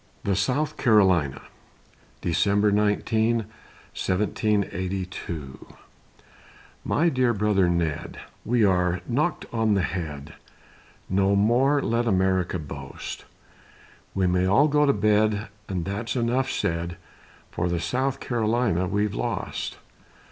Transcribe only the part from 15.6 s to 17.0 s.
And that's enough said,